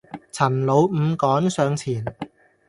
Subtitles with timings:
[0.31, 2.03] 陳老五趕上前，